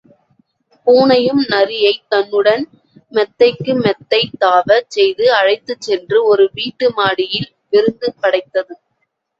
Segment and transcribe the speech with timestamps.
[0.87, 2.65] பூனையும் நரியைத் தன்னுடன்
[3.11, 8.73] மெத்தைக்கு மெத்தை தாவச் செய்து அழைத்துச் சென்று ஒரு வீட்டு மாடியில் விருந்து படைத்தது.